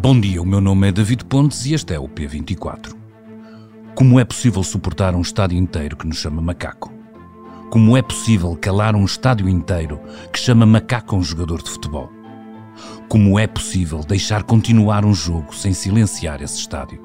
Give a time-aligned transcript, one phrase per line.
[0.00, 2.94] Bom dia, o meu nome é David Pontes e este é o P24.
[3.96, 6.94] Como é possível suportar um estádio inteiro que nos chama macaco?
[7.68, 10.00] Como é possível calar um estádio inteiro
[10.32, 12.08] que chama macaco um jogador de futebol?
[13.08, 17.02] Como é possível deixar continuar um jogo sem silenciar esse estádio?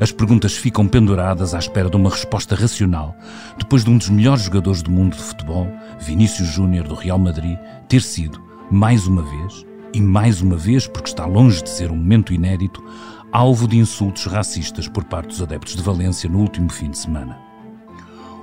[0.00, 3.14] As perguntas ficam penduradas à espera de uma resposta racional,
[3.58, 5.68] depois de um dos melhores jogadores do mundo de futebol,
[6.00, 11.08] Vinícius Júnior do Real Madrid, ter sido, mais uma vez, e mais uma vez porque
[11.08, 12.82] está longe de ser um momento inédito,
[13.30, 17.38] alvo de insultos racistas por parte dos adeptos de Valência no último fim de semana.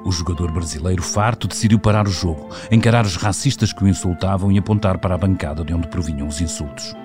[0.06, 4.58] O jogador brasileiro farto decidiu parar o jogo, encarar os racistas que o insultavam e
[4.58, 6.96] apontar para a bancada de onde provinham os insultos.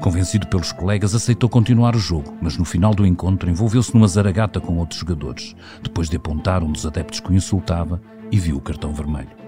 [0.00, 4.60] Convencido pelos colegas, aceitou continuar o jogo, mas no final do encontro envolveu-se numa zaragata
[4.60, 8.60] com outros jogadores, depois de apontar um dos adeptos que o insultava e viu o
[8.60, 9.41] cartão vermelho.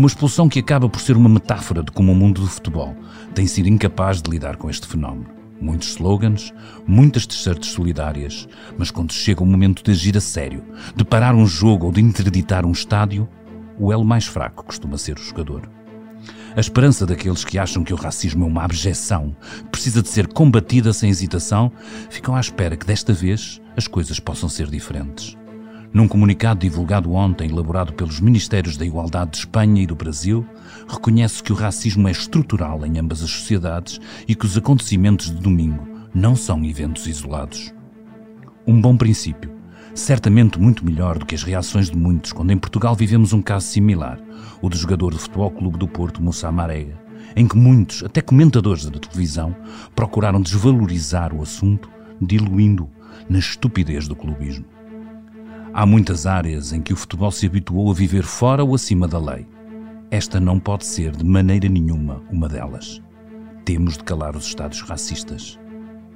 [0.00, 2.96] Uma expulsão que acaba por ser uma metáfora de como o mundo do futebol
[3.34, 5.26] tem sido incapaz de lidar com este fenómeno.
[5.60, 6.54] Muitos slogans,
[6.86, 10.64] muitas t-shirts solidárias, mas quando chega o momento de agir a sério,
[10.96, 13.28] de parar um jogo ou de interditar um estádio,
[13.78, 15.68] o elo mais fraco costuma ser o jogador.
[16.56, 19.36] A esperança daqueles que acham que o racismo é uma abjeção,
[19.70, 21.70] precisa de ser combatida sem hesitação,
[22.08, 25.36] ficam à espera que desta vez as coisas possam ser diferentes.
[25.92, 30.46] Num comunicado divulgado ontem, elaborado pelos Ministérios da Igualdade de Espanha e do Brasil,
[30.88, 35.40] reconhece que o racismo é estrutural em ambas as sociedades e que os acontecimentos de
[35.42, 37.74] domingo não são eventos isolados.
[38.64, 39.50] Um bom princípio,
[39.92, 43.66] certamente muito melhor do que as reações de muitos quando em Portugal vivemos um caso
[43.66, 44.20] similar,
[44.62, 46.96] o do jogador do Futebol Clube do Porto, Moussa Marega,
[47.34, 49.56] em que muitos, até comentadores da televisão,
[49.96, 51.90] procuraram desvalorizar o assunto,
[52.22, 52.88] diluindo
[53.28, 54.64] na estupidez do clubismo.
[55.72, 59.18] Há muitas áreas em que o futebol se habituou a viver fora ou acima da
[59.18, 59.46] lei.
[60.10, 63.00] Esta não pode ser de maneira nenhuma uma delas.
[63.64, 65.58] Temos de calar os Estados racistas.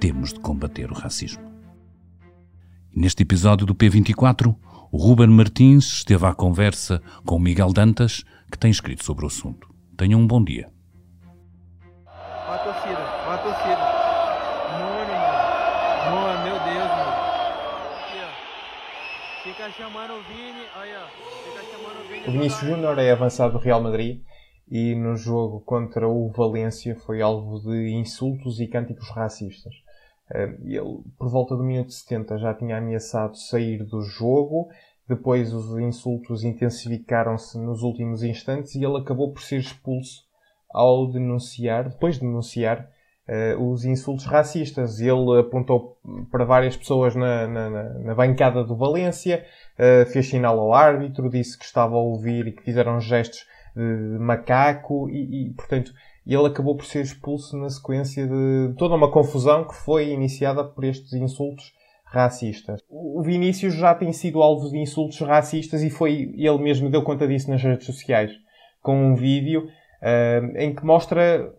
[0.00, 1.44] Temos de combater o racismo.
[2.93, 4.54] Neste episódio do P24,
[4.91, 9.28] o Ruben Martins esteve à conversa com o Miguel Dantas, que tem escrito sobre o
[9.28, 9.72] assunto.
[9.97, 10.74] Tenham um bom dia.
[19.64, 21.06] Fica chamando o Vini, aí, ó.
[21.08, 22.28] Fica chamando o Vini.
[22.28, 24.20] O Vinícius Júnior é avançado do Real Madrid
[24.70, 29.72] e no jogo contra o Valência foi alvo de insultos e cânticos racistas.
[30.34, 34.69] Eh, Ele, por volta do minuto 70, já tinha ameaçado sair do jogo.
[35.08, 40.25] Depois os insultos intensificaram-se nos últimos instantes e ele acabou por ser expulso
[40.70, 42.91] ao denunciar, depois de denunciar,
[43.27, 45.01] eh, os insultos racistas.
[45.01, 45.97] Ele apontou
[46.31, 49.45] para várias pessoas na, na- na- bancada do Valência,
[49.79, 53.47] eh, fez sinal ao árbitro, disse que estava a ouvir e que fizeram gestos
[53.77, 55.93] de macaco e, e, portanto,
[56.27, 60.85] ele acabou por ser expulso na sequência de toda uma confusão que foi iniciada por
[60.85, 61.73] estes insultos
[62.05, 62.81] racistas.
[62.89, 67.27] O Vinícius já tem sido alvo de insultos racistas e foi ele mesmo deu conta
[67.27, 68.31] disso nas redes sociais
[68.81, 69.67] com um vídeo
[70.01, 71.53] eh, em que mostra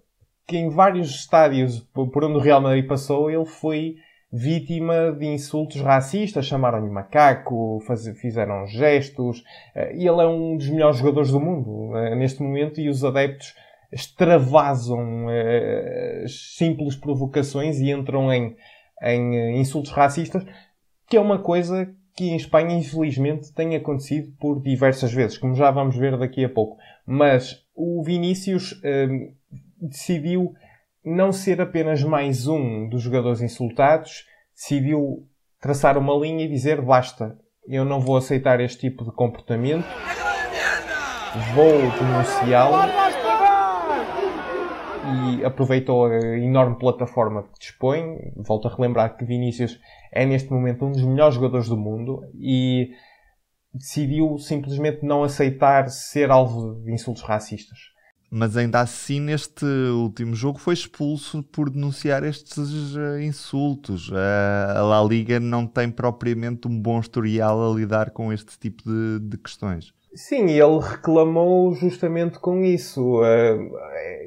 [0.48, 3.96] que em vários estádios por onde o Real Madrid passou ele foi
[4.32, 10.70] vítima de insultos racistas, chamaram-lhe macaco, faz- fizeram gestos, eh, e ele é um dos
[10.70, 13.56] melhores jogadores do mundo eh, neste momento e os adeptos
[13.92, 18.56] extravasam eh, simples provocações e entram em,
[19.02, 20.44] em insultos racistas,
[21.08, 25.70] que é uma coisa que em Espanha, infelizmente, tem acontecido por diversas vezes, como já
[25.72, 26.78] vamos ver daqui a pouco.
[27.06, 28.80] Mas o Vinícius
[29.82, 30.54] decidiu
[31.04, 35.28] não ser apenas mais um dos jogadores insultados, decidiu
[35.60, 39.86] traçar uma linha e dizer basta, eu não vou aceitar este tipo de comportamento,
[41.54, 43.06] vou denunciá-lo
[45.06, 48.18] e aproveitou a enorme plataforma que dispõe.
[48.36, 49.80] Volto a relembrar que Vinícius
[50.12, 52.92] é neste momento um dos melhores jogadores do mundo e
[53.74, 57.95] decidiu simplesmente não aceitar ser alvo de insultos racistas.
[58.38, 64.12] Mas ainda assim, neste último jogo, foi expulso por denunciar estes eh, insultos.
[64.14, 68.84] Eh, a La Liga não tem propriamente um bom historial a lidar com este tipo
[68.84, 69.94] de, de questões.
[70.14, 73.22] Sim, ele reclamou justamente com isso.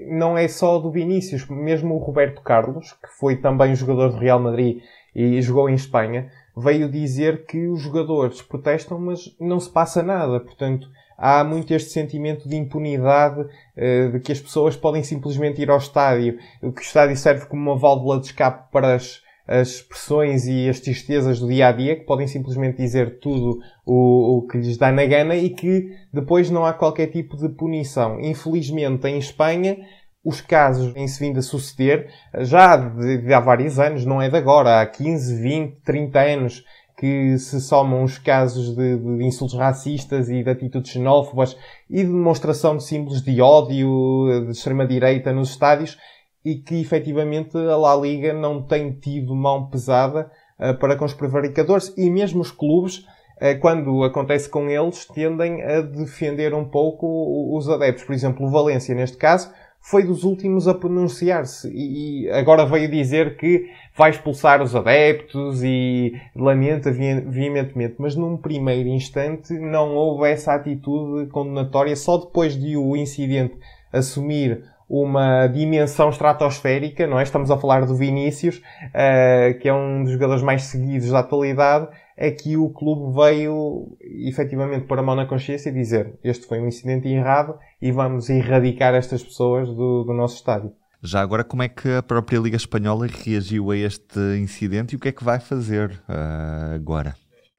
[0.08, 4.40] Não é só do Vinícius, mesmo o Roberto Carlos, que foi também jogador do Real
[4.40, 4.81] Madrid
[5.14, 10.40] e jogou em Espanha, veio dizer que os jogadores protestam, mas não se passa nada.
[10.40, 10.88] Portanto,
[11.19, 15.79] há muito este sentimento de impunidade, uh, de que as pessoas podem simplesmente ir ao
[15.79, 20.69] estádio, que o estádio serve como uma válvula de escape para as, as pressões e
[20.69, 24.76] as tristezas do dia a dia, que podem simplesmente dizer tudo o, o que lhes
[24.76, 28.20] dá na gana e que depois não há qualquer tipo de punição.
[28.20, 29.76] Infelizmente, em Espanha,
[30.25, 32.11] os casos têm-se vindo a suceder
[32.41, 36.65] já de, de, há vários anos, não é de agora, há 15, 20, 30 anos
[36.98, 41.56] que se somam os casos de, de insultos racistas e de atitudes xenófobas
[41.88, 45.96] e de demonstração de símbolos de ódio de extrema-direita nos estádios
[46.44, 50.28] e que efetivamente a La Liga não tem tido mão pesada
[50.58, 55.62] uh, para com os prevaricadores e mesmo os clubes uh, quando acontece com eles, tendem
[55.62, 58.04] a defender um pouco os adeptos.
[58.04, 59.52] Por exemplo, o Valência, neste caso,
[59.90, 61.70] foi dos últimos a pronunciar-se.
[61.75, 68.88] E agora veio dizer que vai expulsar os adeptos e lamenta veementemente, mas num primeiro
[68.90, 73.56] instante não houve essa atitude condenatória, só depois de o incidente
[73.90, 77.23] assumir uma dimensão estratosférica, não é?
[77.23, 81.88] Estamos a falar do Vinícius, uh, que é um dos jogadores mais seguidos da atualidade,
[82.17, 83.96] é que o clube veio
[84.26, 88.29] efetivamente pôr a mão na consciência e dizer este foi um incidente errado e vamos
[88.29, 90.73] erradicar estas pessoas do, do nosso estádio.
[91.00, 94.99] Já agora, como é que a própria Liga Espanhola reagiu a este incidente e o
[94.99, 97.14] que é que vai fazer uh, agora?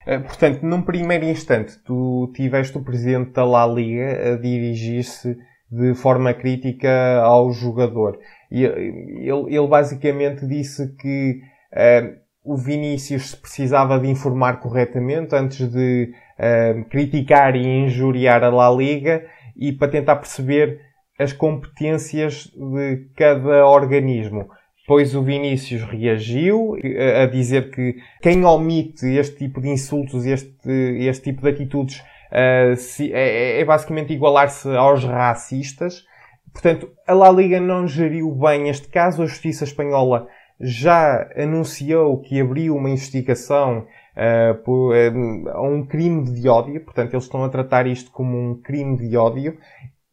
[0.06, 5.38] Uh, portanto, num primeiro instante, tu tiveste o presidente da La Liga a dirigir-se
[5.72, 8.18] de forma crítica ao jogador.
[8.52, 11.42] E ele, ele basicamente disse que
[11.74, 18.72] uh, o Vinícius precisava de informar corretamente antes de uh, criticar e injuriar a La
[18.72, 19.24] Liga
[19.56, 20.80] e para tentar perceber
[21.20, 24.50] as competências de cada organismo.
[24.88, 26.76] Pois o Vinícius reagiu
[27.22, 30.72] a dizer que quem omite este tipo de insultos, este,
[31.06, 32.02] este tipo de atitudes,
[32.32, 36.04] uh, se, é, é basicamente igualar-se aos racistas.
[36.52, 39.22] Portanto, a La Liga não geriu bem este caso.
[39.22, 40.28] A Justiça Espanhola
[40.60, 43.86] já anunciou que abriu uma investigação
[44.16, 48.56] uh, por uh, um crime de ódio, portanto eles estão a tratar isto como um
[48.62, 49.58] crime de ódio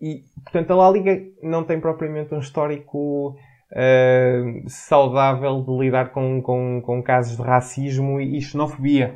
[0.01, 3.37] e, portanto, a La Liga não tem propriamente um histórico
[3.73, 9.15] uh, saudável de lidar com, com, com, casos de racismo e xenofobia.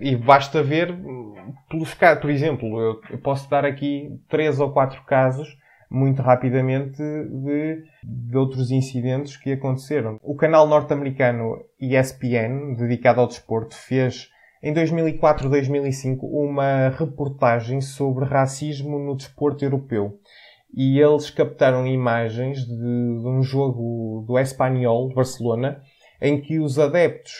[0.00, 0.96] e basta ver
[1.68, 5.48] pelos por exemplo, eu, eu posso dar aqui três ou quatro casos
[5.92, 10.18] muito rapidamente de, de outros incidentes que aconteceram.
[10.22, 14.30] O canal norte-americano ESPN, dedicado ao desporto, fez
[14.62, 20.18] em 2004-2005 uma reportagem sobre racismo no desporto europeu.
[20.74, 25.82] E eles captaram imagens de, de um jogo do Espanhol, Barcelona,
[26.20, 27.32] em que os adeptos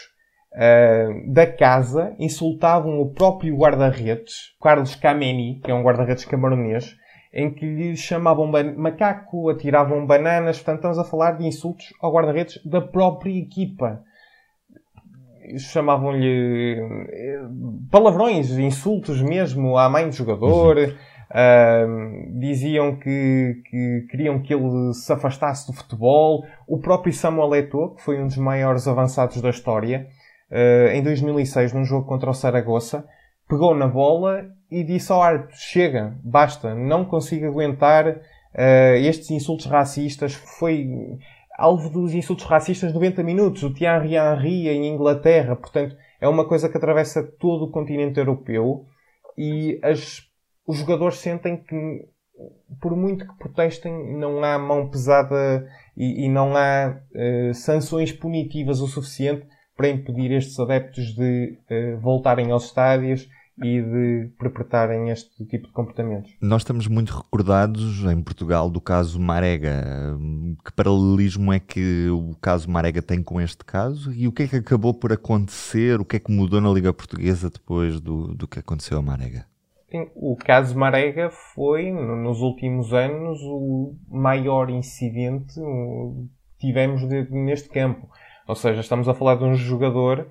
[0.52, 6.94] uh, da casa insultavam o próprio guarda-redes, Carlos Kameni, que é um guarda-redes camaronês,
[7.32, 8.46] em que lhe chamavam
[8.76, 10.58] macaco, atiravam bananas.
[10.58, 14.02] Portanto, estamos a falar de insultos ao guarda-redes da própria equipa.
[15.58, 16.76] Chamavam-lhe
[17.08, 17.40] eh,
[17.90, 20.76] palavrões, insultos mesmo à mãe do jogador.
[20.76, 20.94] Uhum.
[21.32, 26.44] Uh, diziam que, que, queriam que ele se afastasse do futebol.
[26.69, 30.06] O próprio Samuel Eto'o, que foi um dos maiores avançados da história,
[30.51, 33.06] uh, em 2006, num jogo contra o Saragossa,
[33.48, 39.65] pegou na bola e disse ao árbitro: chega, basta, não consigo aguentar uh, estes insultos
[39.65, 40.34] racistas.
[40.34, 40.86] Foi
[41.56, 43.62] alvo dos insultos racistas 90 minutos.
[43.62, 48.84] O Thierry Henry em Inglaterra, portanto, é uma coisa que atravessa todo o continente europeu
[49.36, 50.31] e as,
[50.67, 52.09] os jogadores sentem que,
[52.81, 58.81] por muito que protestem, não há mão pesada e, e não há uh, sanções punitivas
[58.81, 63.29] o suficiente para impedir estes adeptos de uh, voltarem aos estádios
[63.59, 66.33] e de perpetrarem este tipo de comportamentos.
[66.41, 70.17] Nós estamos muito recordados em Portugal do caso Marega.
[70.65, 74.49] Que paralelismo é que o caso Marega tem com este caso e o que é
[74.49, 76.01] que acabou por acontecer?
[76.01, 79.52] O que é que mudou na Liga Portuguesa depois do, do que aconteceu a Marega?
[80.15, 85.55] O caso Marega foi, nos últimos anos, o maior incidente
[86.58, 88.08] que tivemos neste campo.
[88.46, 90.29] Ou seja, estamos a falar de um jogador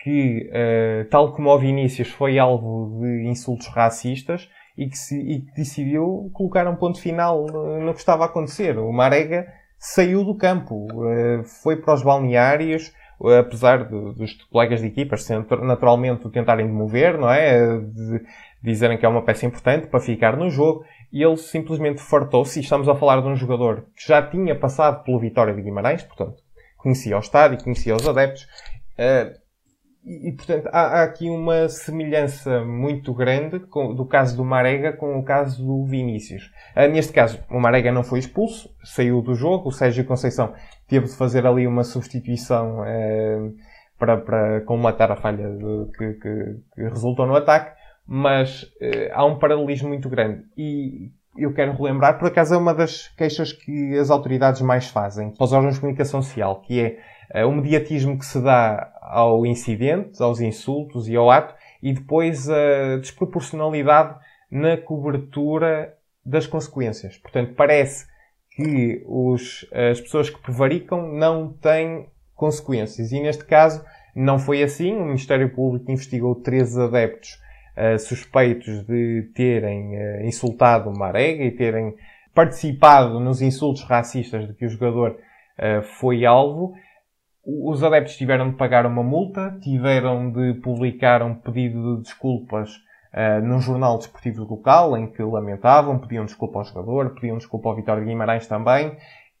[0.00, 5.40] que, uh, tal como o Vinícius, foi alvo de insultos racistas e que, se, e
[5.40, 8.78] que decidiu colocar um ponto final no que estava a acontecer.
[8.78, 9.46] O Marega
[9.78, 12.92] saiu do campo, uh, foi para os balneários,
[13.40, 15.28] apesar de, dos colegas de equipas
[15.62, 17.78] naturalmente o tentarem demover, não é?
[17.78, 18.22] De
[18.62, 22.88] dizerem que é uma peça importante para ficar no jogo, e ele simplesmente fartou-se, estamos
[22.88, 26.42] a falar de um jogador que já tinha passado pelo Vitória de Guimarães, portanto,
[26.76, 28.42] conhecia o estádio, conhecia os adeptos,
[28.98, 29.38] uh,
[30.04, 35.18] e, portanto, há, há, aqui uma semelhança muito grande com, do caso do Marega com
[35.18, 36.50] o caso do Vinícius.
[36.74, 40.54] Uh, neste caso, o Marega não foi expulso, saiu do jogo, o Sérgio Conceição
[40.86, 43.54] teve de fazer ali uma substituição uh,
[43.98, 47.76] para, para colmatar a falha de, que, que, que, resultou no ataque,
[48.10, 50.42] mas uh, há um paralelismo muito grande.
[50.56, 55.34] E eu quero relembrar, por acaso é uma das queixas que as autoridades mais fazem,
[55.38, 56.98] aos órgãos de comunicação social, que
[57.32, 61.92] é uh, o mediatismo que se dá ao incidente, aos insultos e ao ato, e
[61.92, 64.18] depois a desproporcionalidade
[64.50, 67.18] na cobertura das consequências.
[67.18, 68.06] Portanto, parece
[68.50, 73.12] que os, as pessoas que prevaricam não têm consequências.
[73.12, 73.84] E neste caso
[74.16, 74.96] não foi assim.
[74.96, 77.38] O Ministério Público investigou três adeptos
[77.78, 81.94] uh, suspeitos de terem uh, insultado o Marega e terem
[82.34, 85.12] participado nos insultos racistas de que o jogador
[85.58, 86.72] uh, foi alvo.
[87.44, 92.70] Os adeptos tiveram de pagar uma multa, tiveram de publicar um pedido de desculpas
[93.14, 97.76] uh, num jornal desportivo local, em que lamentavam, pediam desculpa ao jogador, pediam desculpa ao
[97.76, 98.96] Vitória de Guimarães também,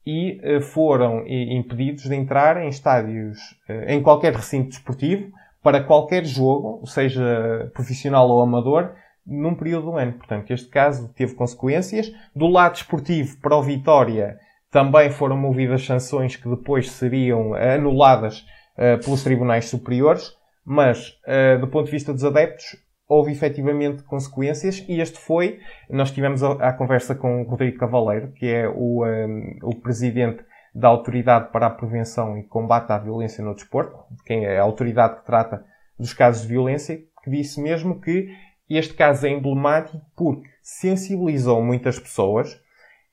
[0.06, 3.38] e uh, foram impedidos de entrar em estádios,
[3.86, 5.30] em qualquer recinto desportivo,
[5.62, 8.92] para qualquer jogo, seja profissional ou amador,
[9.26, 10.14] num período do ano.
[10.14, 12.10] Portanto, este caso teve consequências.
[12.34, 14.38] Do lado desportivo, para o Vitória,
[14.70, 18.40] também foram movidas sanções que depois seriam anuladas
[18.76, 20.32] uh, pelos tribunais superiores,
[20.64, 22.76] mas uh, do ponto de vista dos adeptos,
[23.08, 28.32] houve efetivamente consequências e este foi, nós tivemos a, a conversa com o Rodrigo Cavaleiro,
[28.32, 30.44] que é o, um, eh, o presidente
[30.78, 35.16] da Autoridade para a Prevenção e Combate à Violência no Desporto, quem é a autoridade
[35.16, 35.64] que trata
[35.98, 38.28] dos casos de violência, que disse mesmo que
[38.70, 42.60] este caso é emblemático porque sensibilizou muitas pessoas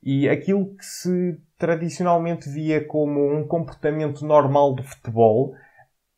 [0.03, 5.55] e aquilo que se tradicionalmente via como um comportamento normal do futebol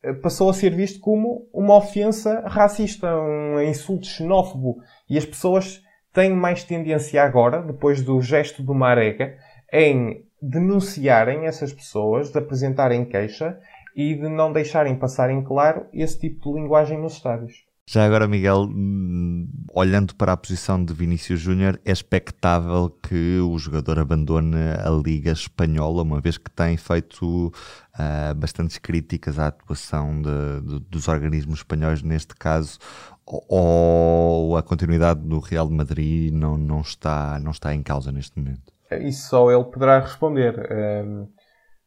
[0.03, 4.79] eh, passou a ser visto como uma ofensa racista, um insulto xenófobo.
[5.09, 9.37] E as pessoas têm mais tendência agora, depois do gesto do Marega,
[9.71, 13.59] em denunciarem essas pessoas, de apresentarem queixa
[13.95, 17.67] e de não deixarem passar em claro esse tipo de linguagem nos estádios.
[17.89, 23.57] Já agora, Miguel, hum, olhando para a posição de Vinícius Júnior, é expectável que o
[23.57, 30.21] jogador abandone a Liga Espanhola, uma vez que tem feito uh, bastantes críticas à atuação
[30.21, 32.77] de, de, dos organismos espanhóis neste caso,
[33.25, 38.37] ou a continuidade do Real de Madrid não, não, está, não está em causa neste
[38.37, 38.76] momento?
[38.91, 40.55] Isso só ele poderá responder.
[41.03, 41.27] Um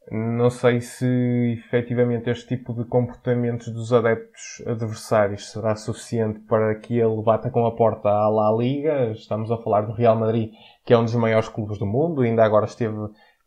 [0.09, 1.05] não sei se
[1.57, 7.65] efetivamente este tipo de comportamentos dos adeptos adversários será suficiente para que ele bata com
[7.65, 9.11] a porta à La Liga.
[9.11, 10.51] Estamos a falar do Real Madrid,
[10.85, 12.97] que é um dos maiores clubes do mundo, ainda agora esteve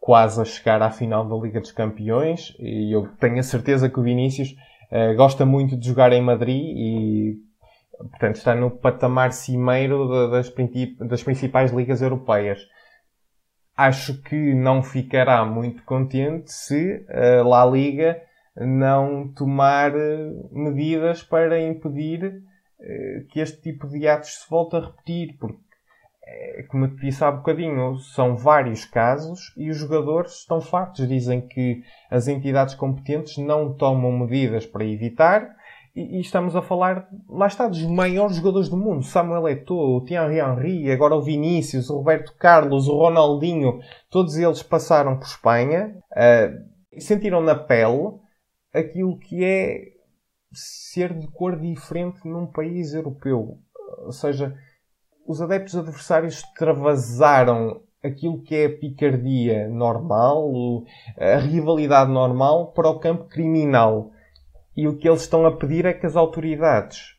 [0.00, 3.98] quase a chegar à final da Liga dos Campeões e eu tenho a certeza que
[3.98, 4.54] o Vinícius
[4.92, 7.36] uh, gosta muito de jogar em Madrid e
[8.10, 10.52] portanto está no patamar cimeiro das,
[10.98, 12.60] das principais ligas europeias
[13.76, 18.20] acho que não ficará muito contente se a La Liga
[18.56, 22.42] não tomar eh, medidas para impedir
[22.80, 25.58] eh, que este tipo de atos se volte a repetir, porque,
[26.24, 31.08] eh, como eu disse há bocadinho, são vários casos e os jogadores estão fartos.
[31.08, 35.50] Dizem que as entidades competentes não tomam medidas para evitar
[35.94, 39.04] e, estamos a falar, lá está, dos maiores jogadores do mundo.
[39.04, 43.78] Samuel Eto'o, o Thierry Henry, agora o Vinícius, o Roberto Carlos, o Ronaldinho.
[44.10, 48.12] Todos eles passaram por Espanha uh, e sentiram na pele
[48.72, 49.94] aquilo que é
[50.52, 53.58] ser de cor diferente num país europeu.
[54.04, 54.54] Ou seja,
[55.26, 60.52] os adeptos adversários extravasaram aquilo que é a picardia normal,
[61.16, 64.10] a rivalidade normal, para o campo criminal.
[64.76, 67.14] E o que eles estão a pedir é que as autoridades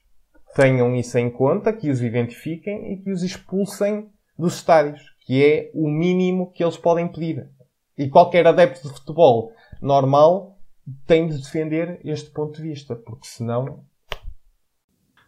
[0.55, 5.71] tenham isso em conta, que os identifiquem e que os expulsem dos estádios, que é
[5.73, 7.49] o mínimo que eles podem pedir.
[7.97, 10.57] E qualquer adepto de futebol normal
[11.05, 13.83] tem de defender este ponto de vista, porque senão.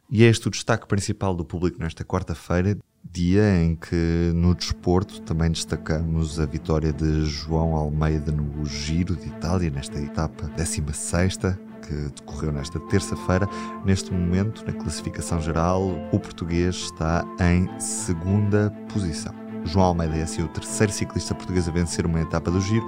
[0.10, 5.22] E é este o destaque principal do público nesta quarta-feira, dia em que no desporto
[5.22, 11.38] também destacamos a vitória de João Almeida no Giro de Itália, nesta etapa 16
[11.88, 13.48] que decorreu nesta terça-feira.
[13.86, 19.34] Neste momento, na classificação geral, o português está em segunda posição.
[19.66, 22.86] João Almeida é assim o terceiro ciclista português a vencer uma etapa do Giro,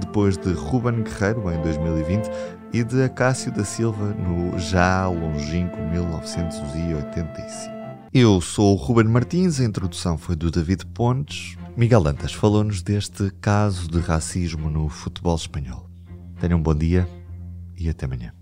[0.00, 2.30] depois de Ruben Guerreiro em 2020
[2.72, 7.82] e de Acácio da Silva no já longínquo 1985.
[8.14, 11.56] Eu sou o Ruben Martins, a introdução foi do David Pontes.
[11.76, 15.88] Miguel Dantas falou-nos deste caso de racismo no futebol espanhol.
[16.38, 17.08] Tenham um bom dia
[17.78, 18.41] e até amanhã.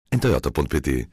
[0.11, 1.07] em toyota.pt